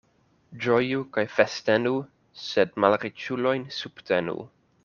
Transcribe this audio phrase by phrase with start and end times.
[0.63, 1.93] Ĝoju kaj festenu,
[2.47, 4.39] sed malriĉulojn subtenu.